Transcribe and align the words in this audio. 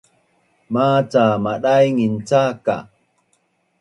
Maca 0.73 1.23
madaingin 1.43 2.15
cak 2.27 2.53
ka 2.65 2.77